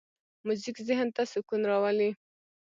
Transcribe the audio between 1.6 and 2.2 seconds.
راولي.